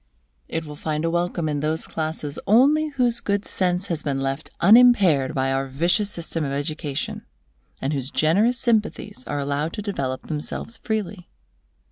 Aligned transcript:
It 0.47 0.65
will 0.65 0.75
find 0.75 1.05
a 1.05 1.11
welcome 1.11 1.47
in 1.47 1.59
those 1.59 1.85
classes 1.85 2.39
only 2.47 2.87
whose 2.89 3.19
good 3.19 3.45
sense 3.45 3.85
has 3.85 4.01
been 4.01 4.19
left 4.19 4.49
unimpaired 4.59 5.35
by 5.35 5.51
our 5.51 5.67
vicious 5.67 6.09
system 6.09 6.43
of 6.43 6.51
education, 6.51 7.23
and 7.79 7.93
whose 7.93 8.09
generous 8.09 8.57
sympathies 8.57 9.23
are 9.27 9.37
allowed 9.37 9.73
to 9.73 9.83
develop 9.83 10.25
themselves 10.25 10.77
freely. 10.79 11.29